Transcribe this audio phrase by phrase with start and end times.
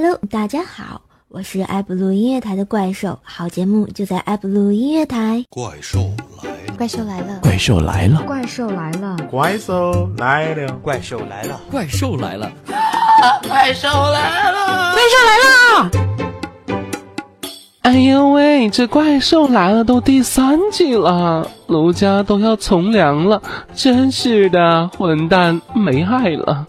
[0.00, 5.44] Hello，大家好，我是爱布鲁音乐台的怪兽，好节目就在爱布鲁音乐台。
[5.50, 12.92] 怪兽来了，怪兽来了，怪兽来了，怪兽来了，怪兽来了，怪兽来了，怪兽来
[13.26, 15.90] 了， 怪兽来了，怪兽来了！
[17.82, 23.42] 哎呦喂，这怪兽来了都第三季了，卢家都要从良了，
[23.74, 26.64] 真是的，混蛋没爱了。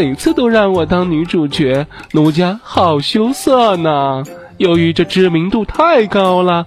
[0.00, 4.24] 每次都让我当女主角，奴家好羞涩呢。
[4.56, 6.66] 由于这知名度太高了，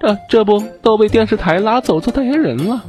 [0.00, 2.82] 这这不都被电视台拉走做代言人了。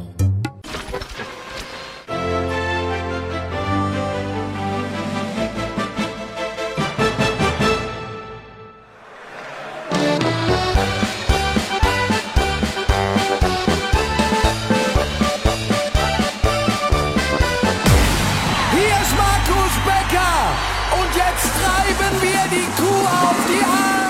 [21.85, 24.04] treiben wir die Kuh auf die Alm!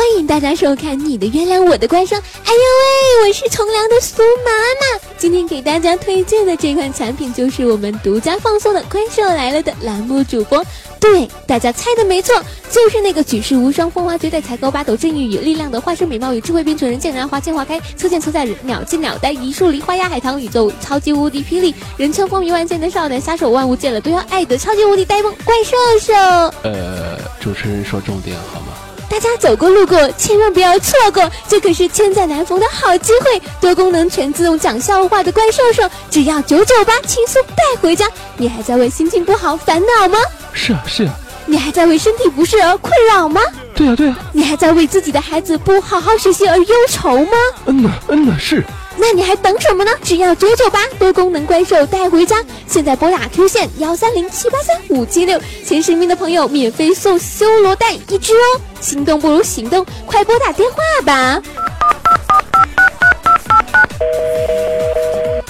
[0.00, 2.16] 欢迎大家收看《你的月亮我的怪兽》。
[2.18, 4.98] 哎呦喂，我是从良的苏妈妈。
[5.18, 10.64] 今天给大家推荐的这款产品就是我们独家放送的《怪兽来了》的栏目主播。
[10.98, 12.34] 对，大家猜的没错，
[12.70, 26.14] 就是那个举世无双、风华绝代、才高八斗、正义与力量的化身美貌与智慧并存人见人爱花见花开，车见车载人，鸟见鸟呆，一树梨花压海棠宇宙超级无敌霹雳，人称风靡万千的少男杀手，万物见了都要爱的超级无敌呆萌怪兽兽。
[26.62, 28.68] 呃，主持人说重点好吗？
[29.10, 33.42] 大家走过路过，千万不要错过，这可是千载难逢的好机会！
[33.60, 38.08] 多功能全自动讲笑话的怪兽兽，只要九九八，轻松带回家。
[38.36, 40.16] 你还在为心情不好烦恼吗？
[40.52, 41.12] 是啊是啊。
[41.50, 43.40] 你还在为身体不适而困扰吗？
[43.74, 44.16] 对呀对呀。
[44.32, 47.32] 你还在为自己的孩子不好好学习而忧愁吗？
[47.66, 48.64] 嗯呐嗯呐是。
[48.96, 49.90] 那你还等什么呢？
[50.00, 52.36] 只要九九八，多功能怪兽带回家。
[52.68, 58.60] 现在拨打 Q 线幺三零七八三五七六，前十名的朋友免费送修罗蛋一只哦。
[58.80, 61.42] 心动不如行动，快拨打电话吧。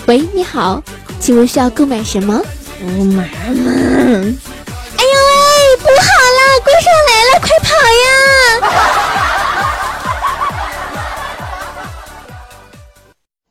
[0.06, 0.82] 喂，你好，
[1.20, 2.40] 请问需要购买什么？
[2.82, 4.49] 我妈妈。
[5.80, 5.92] 不好
[6.38, 7.68] 了，怪兽来了，快跑
[8.04, 8.08] 呀！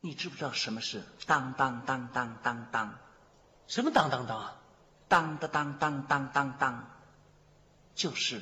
[0.00, 2.94] 你知不知道什么是当当当当当当？
[3.66, 4.56] 什么当当当？
[5.08, 6.88] 当当当当当当当，
[7.94, 8.40] 就是。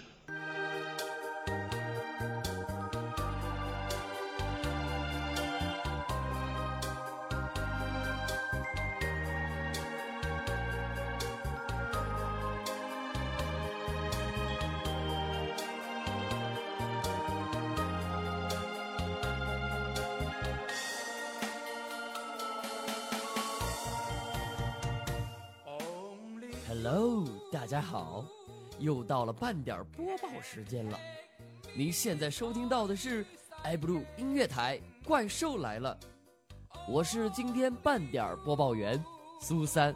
[26.80, 28.24] Hello，大家好，
[28.78, 30.96] 又到了半点播报时间了。
[31.74, 33.26] 您现在收听到的是
[33.64, 35.98] iBlue 音乐台《怪兽来了》，
[36.88, 39.04] 我是今天半点播报员
[39.40, 39.92] 苏三。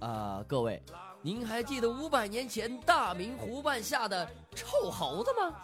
[0.00, 0.82] 啊，各位，
[1.22, 5.56] 您还记得五百年前大明湖畔下的臭猴子吗？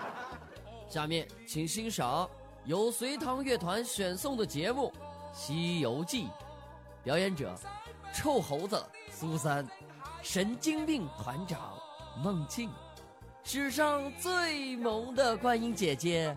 [0.86, 2.28] 下面请欣赏
[2.66, 4.92] 由隋唐乐团选送的节目
[5.34, 6.26] 《西游记》，
[7.02, 7.58] 表演者。
[8.14, 9.66] 臭猴子苏三，
[10.22, 11.72] 神经病团长
[12.22, 12.70] 孟静，
[13.42, 16.36] 史上最萌的观音姐姐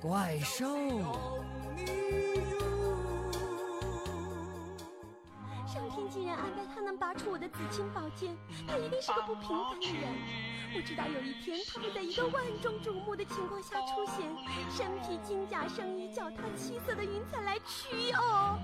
[0.00, 0.66] 怪兽。
[5.66, 8.36] 上天既然安排他能拔出我的紫青宝剑，
[8.66, 10.08] 他一定是个不平凡的人。
[10.76, 14.24] 我知道有一天他会在一个万众瞩目的情况下出现，
[14.70, 18.58] 身披金甲圣衣，脚踏七色的云彩来取偶。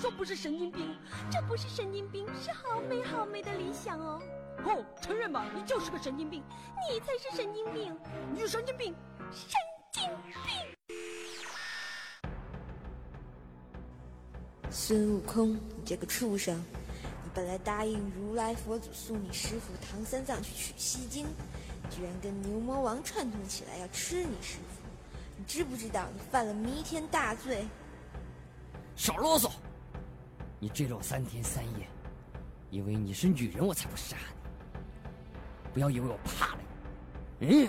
[0.00, 0.96] 说不是神经病，
[1.30, 4.20] 这不是神经病，是好美好美的理想哦。
[4.64, 6.42] 哦，承认吧，你就是个神经病，
[6.90, 7.96] 你才是神经病，
[8.34, 8.94] 你神经病，
[9.30, 9.60] 神
[9.92, 10.04] 经
[10.44, 11.00] 病。
[14.70, 16.56] 孙悟空，你这个畜生，
[17.24, 21.26] 你本来答应如来佛祖送你师傅唐三藏去取西经，
[21.90, 24.80] 居然跟牛魔王串通起来要吃你师傅，
[25.36, 27.66] 你知不知道你犯了弥天大罪？
[28.94, 29.50] 少啰嗦！
[30.62, 31.88] 你追了我三天三夜，
[32.70, 34.80] 因为你是女人，我才不杀你。
[35.74, 36.60] 不要以为我怕了
[37.40, 37.64] 你。
[37.64, 37.68] 嗯，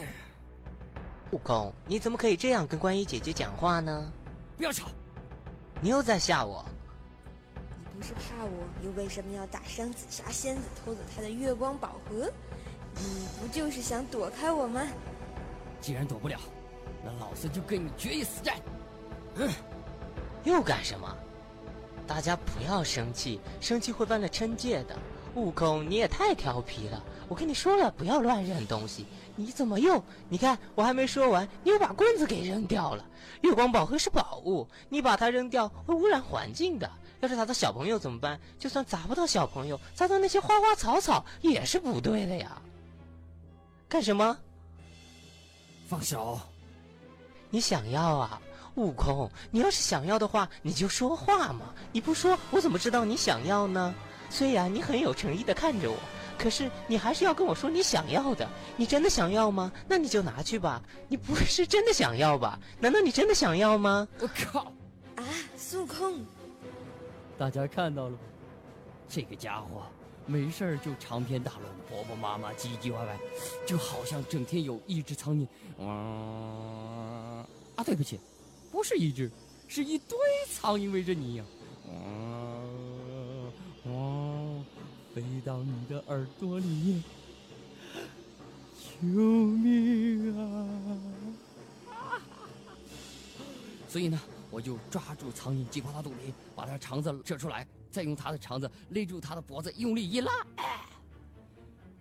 [1.32, 4.14] 悟空，你怎么可以这样跟观音姐姐讲话呢？
[4.58, 4.90] 不要吵！
[5.82, 6.64] 你又在吓我。
[7.96, 12.32] 你不是怕我，又为什么要打伤紫霞仙子，偷走她的月光宝盒？
[12.94, 14.84] 你不就是想躲开我吗？
[15.82, 16.40] 既然躲不了，
[17.04, 18.56] 那老孙就跟你决一死战。
[19.38, 19.50] 嗯。
[20.44, 21.18] 又干什么？
[22.06, 24.98] 大家不要生气，生气会犯了嗔戒的。
[25.36, 27.04] 悟空，你也太调皮了！
[27.28, 29.06] 我跟你说了，不要乱扔东西。
[29.36, 30.04] 你怎么又？
[30.30, 33.04] 你看我还没说完，你又把棍子给扔掉了。
[33.42, 36.90] 月光宝盒是宝物，你把它扔掉会污染环境的。
[37.20, 38.40] 要是砸到小朋友怎么办？
[38.60, 42.62] 就算砸不到小朋友，砸到那些花花草草也是不对的呀。
[43.90, 44.38] 干什么？
[45.88, 46.40] 放手！
[47.50, 48.42] 你想要啊，
[48.76, 49.30] 悟空！
[49.52, 51.74] 你要是想要的话，你就说话嘛！
[51.92, 53.94] 你不说，我怎么知道你想要呢？
[54.30, 55.98] 虽然你很有诚意的看着我，
[56.38, 58.50] 可是你还是要跟我说你想要的。
[58.76, 59.72] 你真的想要吗？
[59.88, 60.82] 那你就拿去吧。
[61.08, 62.60] 你不是真的想要吧？
[62.80, 64.08] 难道你真的想要吗？
[64.20, 64.62] 我靠！
[65.16, 65.24] 啊，
[65.56, 66.26] 孙悟空！
[67.38, 68.18] 大家看到了吗？
[69.08, 69.84] 这个家伙
[70.26, 73.20] 没事儿就长篇大论，婆婆妈妈唧唧歪歪，
[73.68, 75.46] 就好像整天有一只苍蝇，
[75.78, 78.20] 嗯啊，对不起，
[78.74, 79.30] 不是一只，
[79.68, 80.18] 是一堆
[80.52, 81.46] 苍蝇围着你呀，
[81.88, 83.54] 嗯
[83.84, 84.66] 哦，
[85.14, 87.04] 飞到你的耳朵里面，
[89.00, 90.98] 救命啊！
[93.88, 94.20] 所以呢。
[94.50, 100.86] 我就抓住苍蝇，击破它肚皮，把它肠子扯出来，再用它的肠子勒住它的脖子，用力一拉，哎，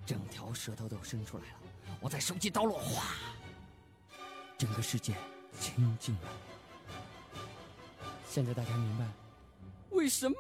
[0.05, 1.59] 整条舌头都伸出来了。
[1.99, 3.05] 我再手起刀落，哗，
[4.59, 5.15] 整个世界
[5.59, 6.29] 清静了。
[8.33, 9.05] 现在大家明白
[9.91, 10.37] 为什么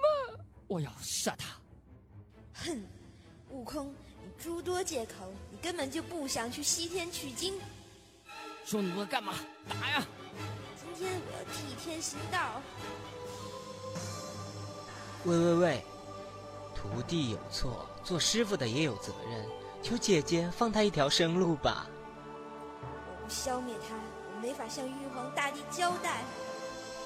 [0.67, 1.49] 我要杀他？
[2.55, 2.83] 哼，
[3.51, 7.61] 悟空，你诸多借口，你根本就不想去西天取经。
[8.65, 9.35] 说那么多干嘛？
[9.69, 10.07] 打呀！
[10.81, 12.63] 今天我要替天行道。
[15.25, 15.85] 喂喂喂，
[16.75, 19.47] 徒弟有错，做师傅的也有责任，
[19.83, 21.87] 求姐姐放他一条生路吧。
[22.81, 23.95] 我不消灭他，
[24.35, 26.25] 我没法向玉皇大帝交代。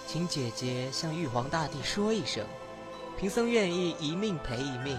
[0.06, 2.44] 请姐姐向玉皇大帝说一声，
[3.19, 4.97] 贫僧愿意一命赔一命。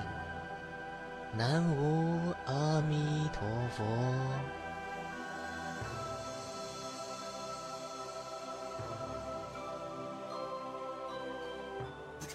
[1.33, 3.85] 南无阿弥陀佛。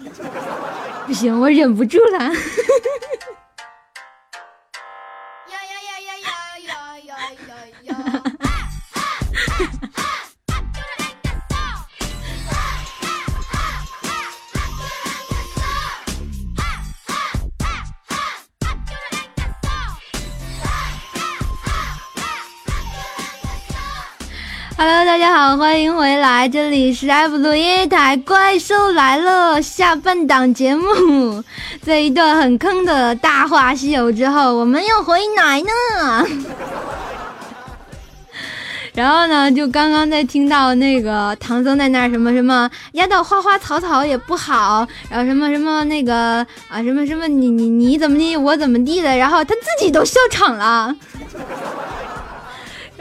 [1.07, 2.33] 不行，我忍不住了。
[24.85, 31.45] Hello，大家好，欢迎回来，这里是爱普录音台，怪兽来了下半档节目。
[31.87, 35.69] 这一段很坑的《大话西游》之后，我们又回来呢。
[38.93, 50.93] 然后呢，就刚刚在听到那个唐僧在那儿什么什么压到花花草草也不好，然后什么什么那个啊什么什么你你你怎么地我怎么地的，然后他自己都笑场了。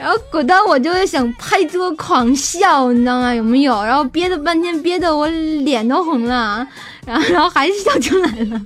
[0.02, 3.36] 然后果断我就想拍桌狂笑，你知道吗？
[3.36, 3.84] 有没有？
[3.84, 6.68] 然后憋了半天，憋得我脸都红了，
[7.06, 8.60] 然后然后还是笑出来了。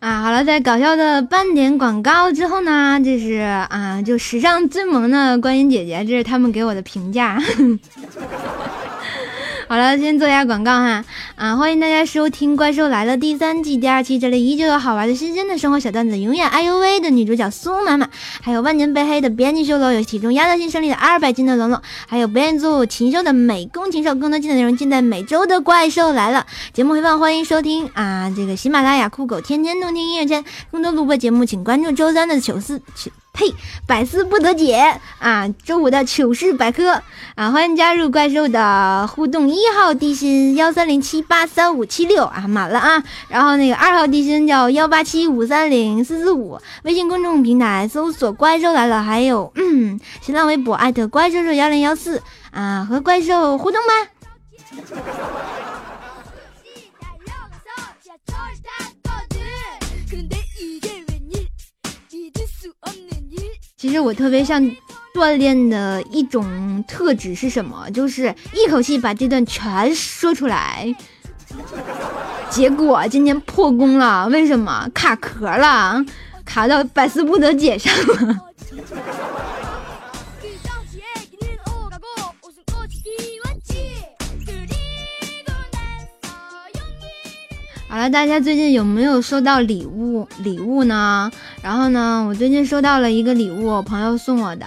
[0.00, 3.36] 啊，好了，在搞笑的半点广告之后呢，这是
[3.70, 7.42] 啊，就史上最萌的观音姐姐，这是他们给我的评价。
[9.72, 11.02] 好了，先做一下广告哈
[11.34, 11.56] 啊！
[11.56, 18.06] 欢迎大家收听《怪兽来了》第三季第二期，这里依旧有好玩的、新鲜的生活小段子，永远哎呦喂的女主角苏妈妈，
[18.42, 24.14] 还有万年被黑的编辑修罗，有体重压倒性胜利的二百斤的龙龙，还有不愿做禽兽的美工禽兽。
[24.14, 26.46] 更多精彩内容尽在每周的《怪兽来了》
[26.76, 28.30] 节目回放，欢迎收听啊！
[28.36, 32.78] 这个喜马拉雅酷狗天天动听音乐圈，更多录播节目请关注周三的糗事
[33.32, 33.54] 呸，
[33.86, 35.48] 百思不得解啊！
[35.64, 37.02] 周五的糗事百科
[37.34, 43.02] 啊，欢迎加入怪兽的互动一号地心幺三零七八三五七六啊，满了啊！
[43.28, 53.92] 然后那个二号地心叫幺八七五三零四四五，微信公众平台搜索“怪兽来了”，还有嗯，新浪微博艾特怪兽兽幺零幺四啊，和怪兽互动吧。
[63.82, 64.62] 其实我特别像
[65.12, 67.90] 锻炼的一种特质是什么？
[67.90, 70.94] 就是一口气把这段全说出来。
[72.48, 74.88] 结果今天破功了，为什么？
[74.94, 76.00] 卡壳了，
[76.44, 78.51] 卡到百思不得解上了。
[87.92, 90.26] 好了，大家最近有没有收到礼物？
[90.38, 91.30] 礼物呢？
[91.60, 94.66] 然后呢，我最近收到了一个礼物，朋友送我的。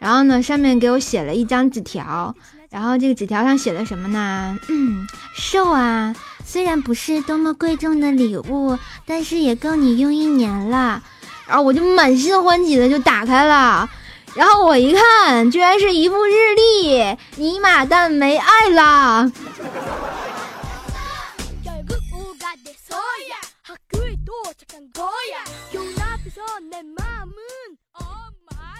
[0.00, 2.34] 然后呢，上面给我写了一张纸条，
[2.68, 4.58] 然后这个纸条上写的什么呢？
[4.68, 6.12] 嗯，瘦啊，
[6.44, 11.00] 虽然不是多么贵重的礼物，但是也够你用一年了。
[11.46, 13.88] 然后我就满心欢喜的就打开了，
[14.34, 19.30] 然后我一看，居然是一副日历，尼玛蛋没爱了。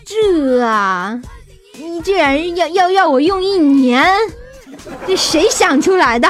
[0.05, 1.21] 这啊，
[1.75, 4.05] 你居然要要要我用一年？
[5.07, 6.29] 这谁想出来的？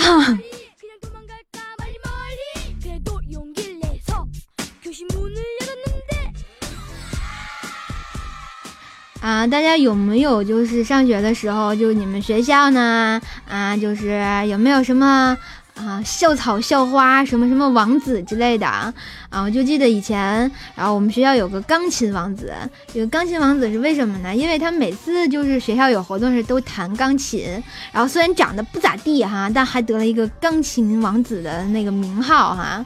[9.21, 13.21] 啊，大家有没有就是上学的时候，就你们学校呢？
[13.47, 15.37] 啊，就是有没有什么
[15.79, 18.93] 啊校草、校花、什么什么王子之类的啊？
[19.31, 22.53] 我就记得以前，然后我们学校有个钢琴王子。
[22.93, 24.35] 这个钢琴王子是为什么呢？
[24.35, 32.85] 因为他每次就是学校有活动时都弹钢琴，然后虽然长得不咋地哈，但还得了一个钢琴王子的那个名号哈。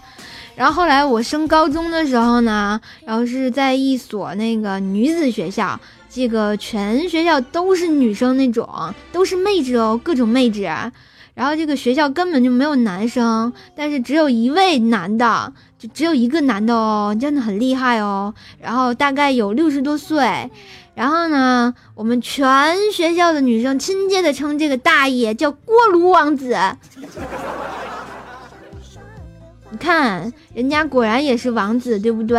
[0.54, 5.80] 然后后来我升高中的时候呢，然后是在一所那个女子学校。
[6.14, 8.68] 这个全学校都是女生那种，
[9.12, 10.70] 都是妹纸哦，各种妹纸。
[11.35, 18.35] 然后这个学校根本就没有男生，但是只有一位男的，就只有一个男的哦，真的很厉害哦。
[18.61, 20.51] 然后大概有六十多岁。
[20.95, 26.55] 然后呢，我们全学校的女生亲切的称这个大爷叫锅炉王子。
[29.71, 32.39] 你看，人家果然也是王子，对不对？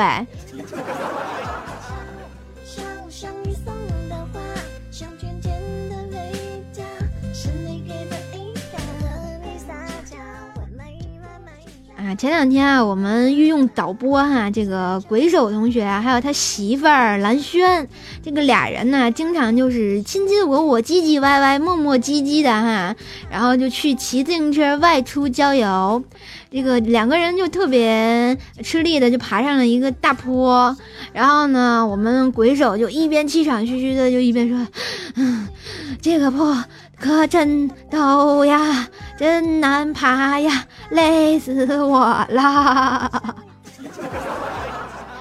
[12.04, 17.88] 啊，前两天啊，我们御用导播哈，这个鬼手同学还有他媳妇儿蓝轩，
[18.22, 22.94] 这个俩人呢，经常就是亲亲我我，唧唧歪歪，磨磨唧唧的哈，
[23.32, 26.04] 然后就去骑自行车外出郊游，
[26.52, 30.76] 这个两个人就特别吃力的就爬上了一个大坡，
[31.14, 34.68] 然后呢，我们鬼手就一边气喘吁吁的就一边说，
[35.16, 35.48] 嗯，
[36.02, 36.66] 这个坡。
[37.04, 38.88] 可真陡呀，
[39.20, 43.12] 真难爬呀，累死我啦！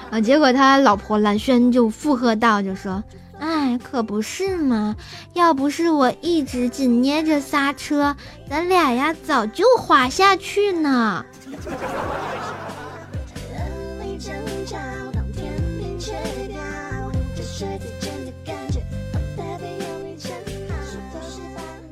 [0.09, 3.03] 啊，结果他老婆蓝轩就附和道，就说
[3.37, 4.95] ：“哎，可不是嘛，
[5.33, 8.15] 要不是我一直紧捏着刹车，
[8.49, 11.25] 咱俩呀早就滑下去呢。”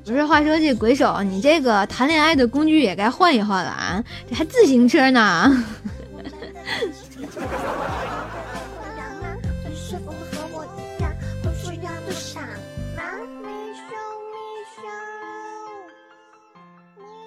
[0.04, 4.04] 不是，话说这鬼手，你这个谈恋爱的工具也该换一换了啊！
[4.30, 5.66] 这还自行车呢。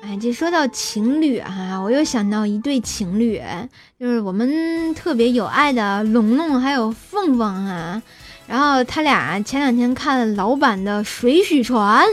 [0.02, 3.40] 哎，这说到情侣哈，我又想到一对情侣，
[3.98, 8.02] 就是我们特别有爱的龙龙还有凤凤啊。
[8.46, 12.04] 然后他俩前两天看老版的水浒传。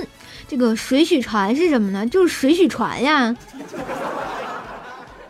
[0.51, 2.05] 这个水浒传是什么呢？
[2.05, 3.34] 就是水浒传呀。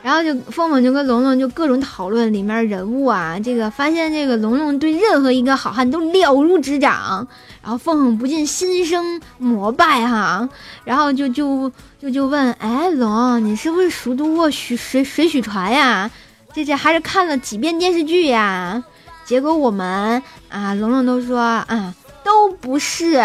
[0.02, 7.28] 然后就凤凤就跟龙龙就各种讨论里面人物啊，这个发现这个龙龙对任何一个好汉都了如指掌，
[7.62, 10.50] 然后凤凤不禁心生膜拜哈，
[10.86, 16.10] 然后就就就就问，哎龙，你是不是熟读过水水水浒传呀？
[16.52, 18.84] 这这还是看了几遍电视剧呀？
[19.24, 23.22] 结果我们啊龙龙都说啊都不是，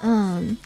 [0.00, 0.56] 嗯。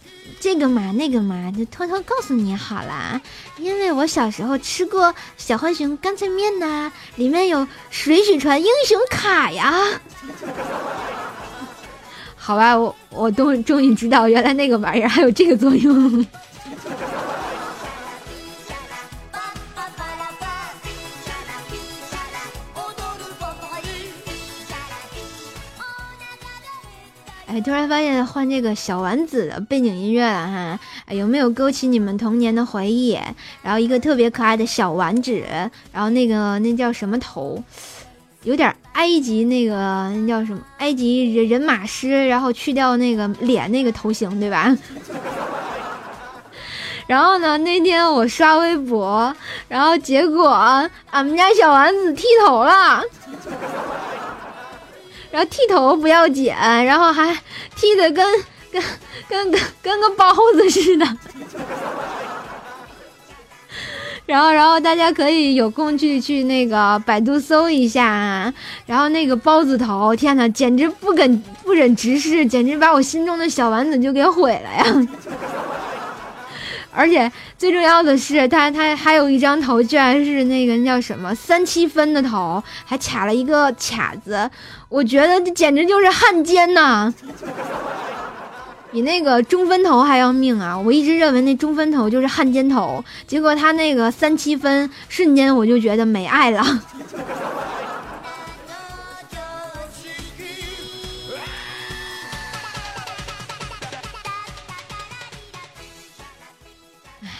[0.40, 3.20] 这个嘛，那个嘛，就偷偷告诉你好了，
[3.58, 9.72] 因为我小时候吃过小浣熊干脆面呐，里面有水浒传英雄卡呀。
[12.36, 16.26] 好吧，我我都终于知道，原来那个玩意儿还有这个作用。
[27.60, 33.18] 突然发现换这个小丸子的背景音乐了哈，有没有勾起你们童年的回忆？
[33.62, 35.42] 然后一个特别可爱的小丸子，
[35.92, 37.62] 然后那个那叫什么头，
[38.44, 44.74] 有点埃及那个那叫什么埃及人人马师，然后去掉那个脸那个头型，对吧？
[47.06, 49.34] 然后呢，那天我刷微博，
[49.66, 50.50] 然后结果
[51.10, 53.02] 俺们家小丸子剃头了。
[55.30, 57.32] 然后剃头不要剪，然后还
[57.76, 58.26] 剃的跟
[58.72, 58.82] 跟
[59.28, 61.06] 跟跟跟个包子似的，
[64.26, 68.52] 然后，然后大家可以有空去去那个百度搜一下。
[68.86, 74.84] 然后那个包子头，天哪，简直不敢不忍直视，简直把我心中的小丸子就给毁了呀！
[76.98, 84.50] 而且最重要的是，他他还有一张头，居然是那个叫什么三七分的头，还卡了一个卡子，
[84.88, 87.14] 我觉得这简直就是汉奸呐！
[88.90, 90.76] 比那个中分头还要命啊！
[90.76, 96.66] 我一直认为那中分头就是汉奸头，结果他那个三七分，瞬间我就觉得没爱了。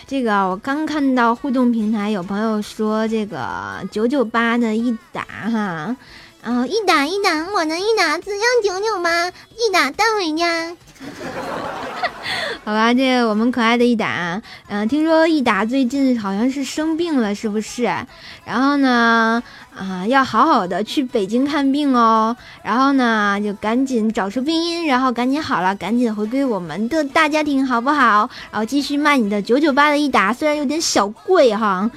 [0.09, 5.95] 这个我刚看到互动平台有朋友说这个九九八的益达哈，
[6.43, 10.75] 然后益达益达，我能益达只要九九八，益达带回家。
[12.65, 17.83] 好吧，这个我们可爱的益达，嗯，听说益达最近好像是生病了，是不是？
[18.47, 19.43] 然后呢，
[19.79, 22.37] 啊，要好好的去北京看病哦。
[22.65, 28.29] 然后呢，就赶紧找出病因，然后赶紧好了，赶紧回归我们的大家庭，好不好？
[28.51, 31.89] 然后继续卖你的九九八的益达，虽然有点小贵哈。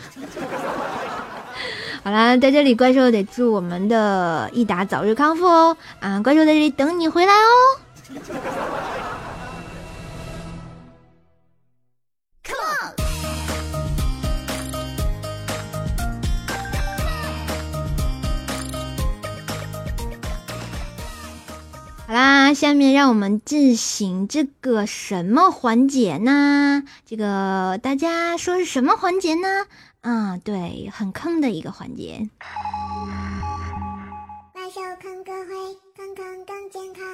[2.03, 5.75] 好啦，在这里怪兽得祝我们的益达早日康复哦。
[5.99, 7.81] 啊，怪兽在这里等你回来哦。
[22.11, 26.83] 好啦，下面让我们进行这个什么环节呢？
[27.05, 29.47] 这个大家说是什么环节呢？
[30.01, 32.27] 啊，对，很坑的一个环节。
[34.51, 35.53] 怪兽坑哥会
[35.95, 37.05] 坑坑更健康。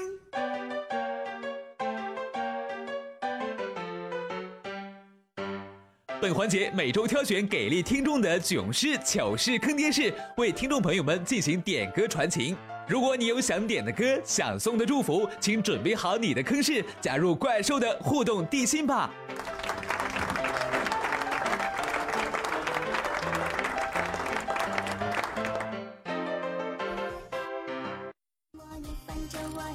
[6.19, 12.57] 本环节每周挑选给力听众的囧事、糗事、坑爹事，为听众朋友们进行点歌传情。
[12.87, 19.11] 如果你有想点的歌，想送的祝福，请准备好你的坑事，加入怪兽的互动地心吧。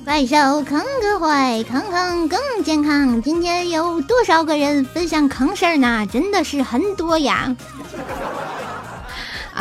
[0.05, 3.21] 怪兽坑哥会坑坑更健康。
[3.21, 6.07] 今天有多少个人分享坑事儿呢？
[6.11, 7.55] 真的是很多呀。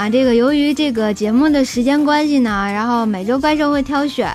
[0.02, 4.28] 啊，这个由于这个节目的时间关系呢，然后每周怪兽会挑选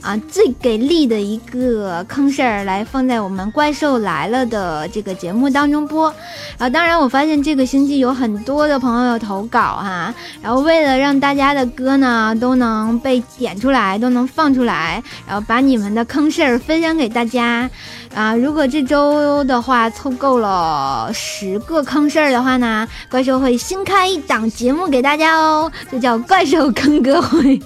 [0.00, 6.12] 啊最给力的一个坑事儿来放在我们怪兽来了的这个节目当中播。
[6.58, 17.70] 然后，当然我发现这个星期有很多的朋友投稿哈，然后为了让大家的歌呢都能被点出来，都能放出来，然后把你们的坑事儿分享给大家。
[18.16, 27.60] 啊，如果这周的话凑够了十个坑事儿的话呢，怪兽会新开一档节目给大家哦，这叫怪兽坑哥会。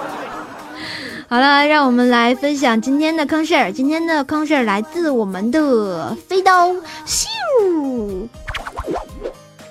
[1.26, 3.72] 好了，让我们来分享今天的坑事儿。
[3.72, 6.68] 今天的坑事儿来自我们的飞刀，
[7.06, 8.28] 咻！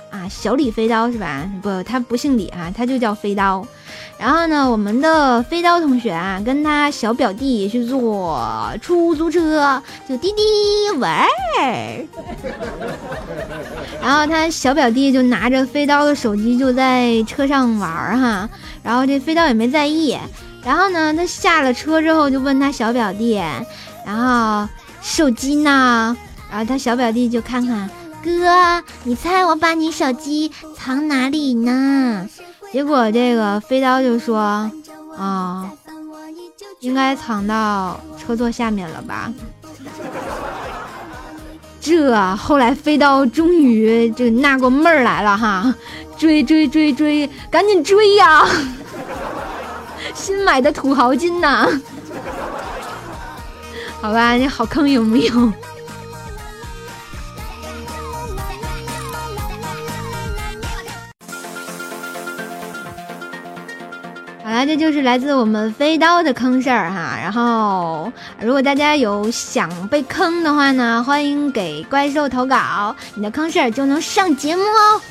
[0.10, 1.48] 啊，小李飞刀是吧？
[1.62, 3.64] 不，他不姓李啊，他就叫飞刀。
[4.22, 8.40] 然后呢，我们的飞刀同学啊，跟他小表弟去坐
[8.80, 10.44] 出租车，就滴滴
[11.00, 12.06] 玩儿。
[14.00, 18.48] 然后他小表弟就拿着飞刀的手机就在车上玩儿哈，
[18.84, 20.16] 然后这飞刀也没在意。
[20.64, 23.42] 然后呢，他下了车之后就问他小表弟，
[24.06, 24.70] 然后
[25.02, 26.16] 手机呢？
[26.52, 27.90] 然后他小表弟就看看，
[28.24, 32.28] 哥，你猜我把你手机藏哪里呢？
[32.72, 34.70] 结果这个飞刀就说
[35.18, 35.70] ：“啊，
[36.80, 39.32] 应该藏到车座下面了吧？”
[41.82, 45.74] 这后来飞刀终于就纳过闷儿来了哈，
[46.18, 48.46] 追追追追，赶紧追呀！
[50.14, 51.68] 新买的土豪金呐，
[54.00, 55.54] 好吧，你好坑有没有？
[64.66, 67.18] 这就是来自我们飞刀的坑事儿哈。
[67.22, 75.02] 然后，如果大家有想被坑的话呢，欢迎给怪兽投稿，你的坑事儿就能上节目哦。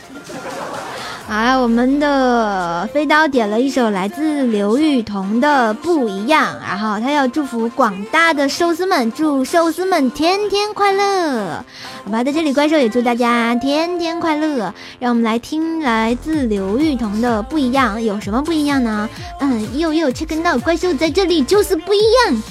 [1.30, 11.64] 好，我们的飞刀点了一首来自刘雨桐的《不一样》，然后他要祝福广大的寿司们，祝寿司们天天快乐。
[12.04, 14.74] 好吧，在这里怪兽也祝大家天天快乐。
[14.98, 19.08] 让我们来听来自刘雨桐的《不一样》，有什么不一样呢？
[19.38, 22.42] 嗯，又又切根到怪兽在这里就是不一样。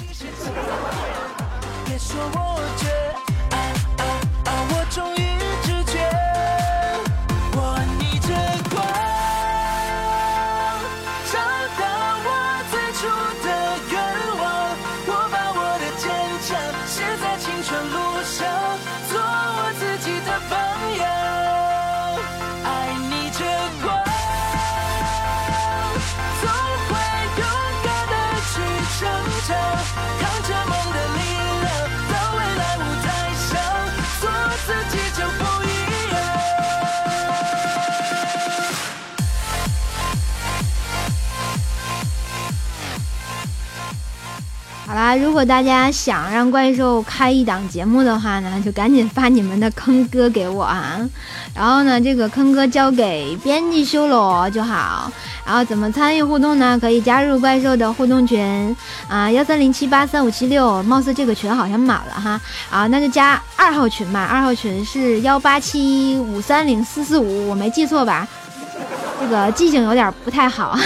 [45.00, 51.00] 啊，如果大家想让怪兽开一档节目的话呢，就赶紧发你们的坑歌给我啊，
[51.54, 55.10] 然后呢，这个坑歌交给编辑修罗就好。
[55.46, 56.78] 然后怎么参与互动呢？
[56.78, 58.76] 可以加入怪兽的互动群
[59.08, 62.38] 啊，幺三零七八三五七六，貌似这个群好像满了哈，
[62.70, 68.28] 啊，那就加二号群吧，二号群是幺八七五三零四四五，我没记错吧？
[69.18, 70.78] 这个记性有点不太好。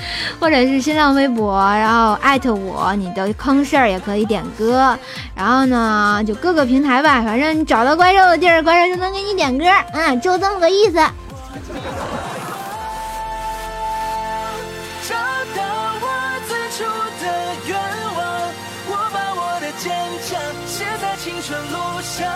[0.40, 4.96] 或者是新浪微博，然后艾特我，你的坑事儿也可以点歌，
[5.34, 10.98] 然后呢，就各个平台吧，反正你找到怪兽的地儿，怪兽就能给你点歌，嗯，就这么个意思。
[21.20, 22.26] 青春路上，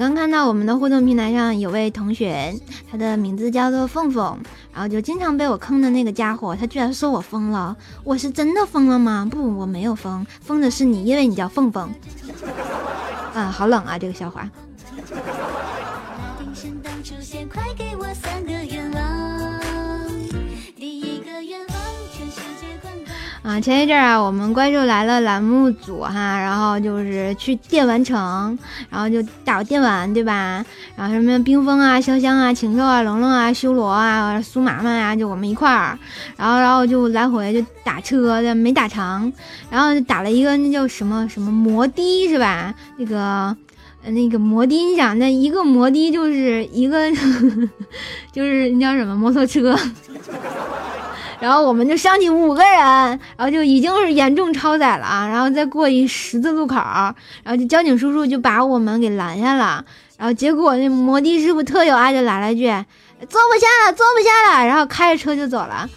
[0.00, 2.58] 刚看到我们的互动平台上有位同学，
[2.90, 4.38] 他的名字叫做凤凤，
[4.72, 9.28] 然后就经常被我坑的那个家伙，他居然说我疯了，我是真的疯了吗？
[9.30, 11.92] 不，我没有疯，疯的是你，因为你叫凤凤。
[13.36, 14.48] 啊，好冷啊，这个笑话。
[23.50, 28.56] 啊，前一阵啊，我们怪兽来了栏目组哈，然后就是去电玩城，
[28.88, 30.64] 然后就打电玩，对吧？
[30.94, 35.98] 然后什么冰封啊、潇湘啊、禽兽啊、龙龙啊、修罗啊、苏麻麻啊，就我们一块儿，
[36.36, 39.32] 然后然后就来回就打车的，没打成，
[39.68, 42.72] 然后打了一个那叫什么什么摩的是吧？
[42.98, 43.56] 那个
[44.04, 47.10] 那个摩的，你想那一个摩的就是一个
[48.30, 49.76] 就是那叫什么摩托车。
[51.40, 55.26] 然后我们就上去五个人，然后就已经是严重超载了啊！
[55.26, 59.82] 然后再过一十字路口，然后就交警叔叔就把我们给拦下了。
[60.18, 62.66] 然后结果那摩的师傅特有爱的来了句
[63.26, 65.88] ：“坐不下了，坐不下了。”然后开着车就走了。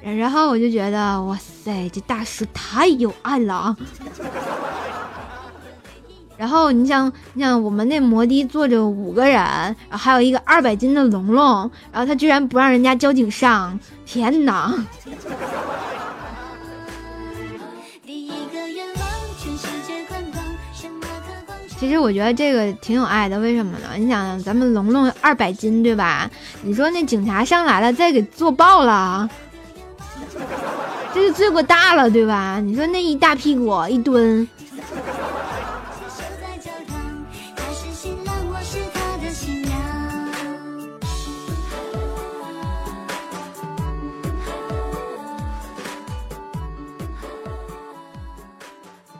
[0.00, 3.76] 然后我就觉得，哇塞，这大叔太有爱了啊！
[6.36, 14.74] 然后你想，你想我们那摩的坐着五个人，然后还有一个二百斤的龙龙，然后他居然不让人家交警上，天哪！
[21.78, 23.88] 其实我觉得这个挺有爱的，为什么呢？
[23.98, 26.30] 你想，咱们龙龙二百斤，对吧？
[26.62, 29.28] 你说那警察上来了，再给坐爆了，
[31.12, 32.60] 这就罪过大了，对吧？
[32.60, 34.48] 你说那一大屁股一蹲。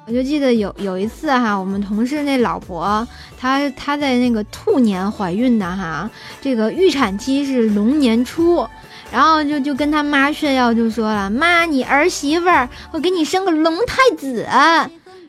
[0.09, 6.09] 我就记得有有一次哈，我们同事那老婆，她她在那个兔年怀孕的哈，
[6.41, 8.65] 这个预产期是龙年初，
[9.11, 14.47] 然后就就跟他妈炫耀，就说了妈，你儿媳妇儿，我给你生个龙太子，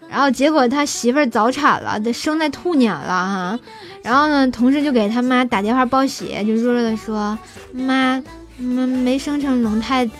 [0.07, 3.59] 然后结果他媳妇儿早产了，得生在兔年了哈，
[4.03, 7.35] 然后呢，同事就给他妈打电话报喜，就弱弱的说
[7.73, 8.21] 妈，
[8.59, 10.13] 妈没生成龙太子，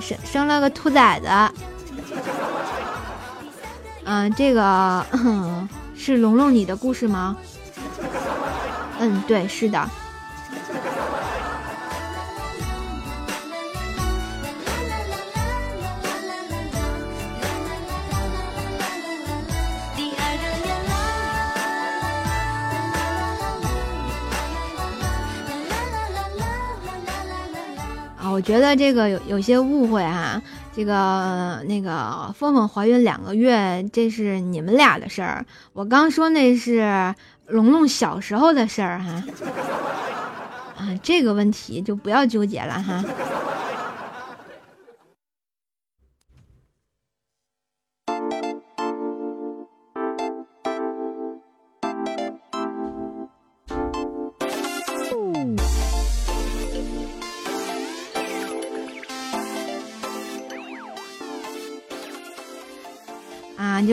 [0.00, 1.28] 生生了个兔崽子。
[4.04, 5.04] 嗯、这个
[5.96, 7.36] 是龙龙你的故事吗？
[9.00, 9.78] 嗯，对，是的。
[28.16, 30.40] 啊，我觉得这个有有些误会哈、
[30.76, 35.46] 这个那个凤凤怀孕两个月，这是你们俩的事儿。
[35.72, 37.14] 我刚说那是
[37.46, 39.22] 龙龙小时候的事儿哈。
[40.76, 43.04] 啊，这个问题就不要纠结了哈。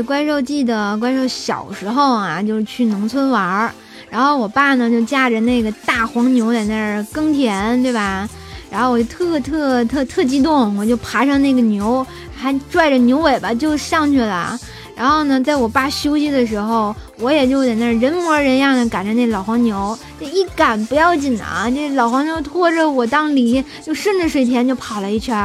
[0.04, 3.72] 怪兽记得怪兽小时候啊，就是去农村玩儿，
[4.10, 8.28] 然后我爸呢就驾着那个大黄牛在那儿耕田，对吧？
[8.70, 14.58] 然后我就特特特特激动，我就爬上那个牛，还拽着牛尾巴就上去了。
[15.02, 19.98] 然后呢，在我爸休息的时候，我也就在那儿人模人样的赶着那老黄牛。
[20.20, 25.36] 这一赶不要紧啊，这老黄牛拖着我当犁，就顺着水田就跑了一圈。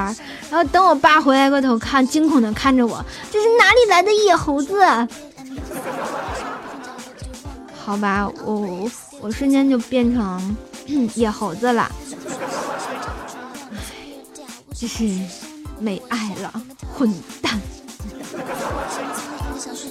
[0.51, 4.75] 然后等我爸回来过头看，惊恐的看着我，这是哪里来的野猴子？
[7.83, 8.91] 好吧，我
[9.23, 10.57] 我瞬间就变成
[11.17, 11.91] 野猴子了，
[14.79, 15.09] 这，是
[15.81, 16.53] 没爱了，
[16.93, 17.59] 混蛋！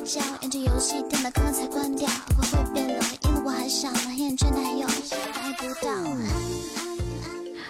[0.06, 2.98] 想睡觉，研究游戏，电脑刚刚才关掉，会变冷？
[3.24, 4.86] 因为我还小，男眼圈男友
[5.34, 5.91] 爱不到。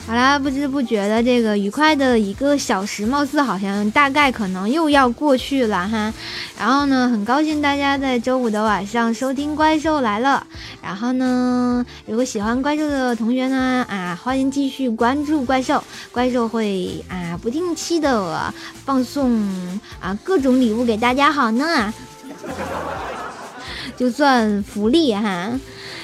[0.06, 6.14] 好啦，不知不觉的这个愉快的一个小时，貌似好像大概可能又要过去了哈。
[6.60, 10.46] 然后呢，很高兴大家在周五的晚上收听《怪兽来了》。
[10.84, 19.42] 然后呢，如果喜欢怪兽的同学呢，啊，欢迎继续关注怪兽，怪兽会啊不定期的放送
[20.02, 21.92] 啊各种礼物给大家，好呢，
[23.98, 25.52] 就算福利哈。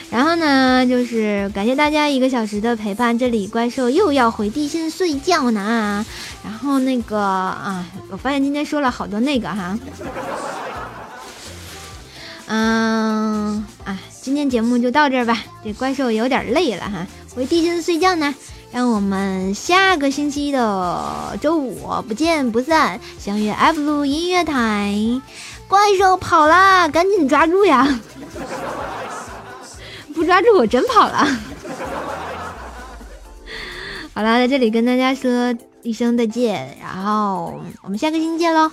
[0.10, 6.06] 然后呢，就是感谢大家一个小时的陪伴，这里怪兽又要回地心睡觉呢。
[6.44, 9.80] 然后那个啊，我发现今天说了好多那个哈。
[12.48, 18.36] 嗯啊，今天节目就到这儿吧，这怪兽有点累了哈，回地心睡觉呢。
[18.74, 25.22] 让我们下个星期的周五不见不散，相约 F 路音乐台。
[25.72, 27.88] 怪兽跑啦，赶紧抓住呀！
[30.14, 31.26] 不抓住我真跑了。
[34.14, 38.70] 好了，在这里跟大家说一声再见，然后我们下个星期见喽。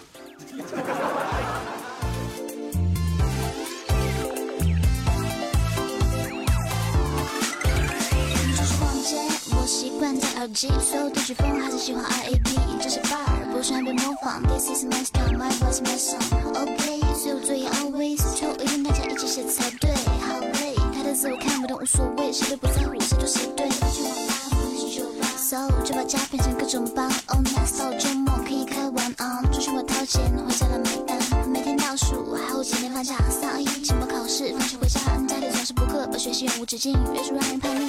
[8.56, 9.18] 出去逛街，
[9.54, 12.58] 我习惯戴耳机，所有的曲风还是喜欢 R.A.P。
[12.80, 14.40] 这是 bar，不喜欢被模仿。
[14.44, 16.20] This is my style, my voice, my song.
[16.54, 19.90] OK，所有作业 always 就一定大家一起写才对。
[20.20, 23.68] 好累，他的字我看不懂，无所谓，谁都不在乎，谁对谁对。
[23.90, 27.10] 去网吧，不是酒吧，so 就把家变成各种帮。
[27.26, 31.18] Oh next 周末可以开玩啊，出去我掏钱，回家了买单。
[31.48, 37.88] 每天倒数，还有几天放假，三二一，期末考试，放学回家，家里总是补课，把学习永无止境，约束让人叛逆。